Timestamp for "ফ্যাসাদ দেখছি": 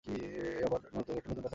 1.15-1.49